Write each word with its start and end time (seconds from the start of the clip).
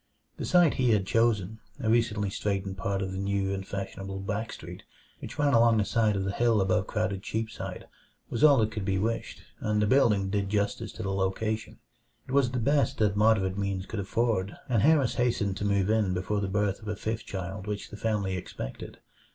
The 0.37 0.45
site 0.45 0.73
he 0.81 0.93
had 0.93 1.05
chosen 1.05 1.59
a 1.79 1.87
recently 1.87 2.31
straightened 2.31 2.75
part 2.75 3.03
of 3.03 3.11
the 3.11 3.19
new 3.19 3.53
and 3.53 3.63
fashionable 3.67 4.21
Back 4.21 4.51
Street, 4.51 4.81
which 5.19 5.37
ran 5.37 5.53
along 5.53 5.77
the 5.77 5.85
side 5.85 6.15
of 6.15 6.23
the 6.23 6.31
hill 6.31 6.59
above 6.59 6.87
crowded 6.87 7.21
Cheapside 7.21 7.85
was 8.27 8.43
all 8.43 8.57
that 8.57 8.71
could 8.71 8.83
be 8.83 8.97
wished, 8.97 9.43
and 9.59 9.79
the 9.79 9.85
building 9.85 10.31
did 10.31 10.49
justice 10.49 10.91
to 10.93 11.03
the 11.03 11.13
location. 11.13 11.77
It 12.27 12.31
was 12.31 12.49
the 12.49 12.57
best 12.57 12.97
that 12.97 13.15
moderate 13.15 13.59
means 13.59 13.85
could 13.85 13.99
afford, 13.99 14.55
and 14.67 14.81
Harris 14.81 15.13
hastened 15.21 15.55
to 15.57 15.65
move 15.65 15.91
in 15.91 16.15
before 16.15 16.41
the 16.41 16.47
birth 16.47 16.81
of 16.81 16.87
a 16.87 16.95
fifth 16.95 17.27
child 17.27 17.67
which 17.67 17.91
the 17.91 17.95
family 17.95 18.35
expected. 18.35 18.97